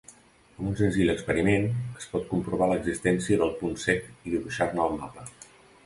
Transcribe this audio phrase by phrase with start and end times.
[0.53, 1.67] Amb un senzill experiment
[2.01, 5.33] es pot provar l'existència del punt cec i dibuixar-ne el mapa.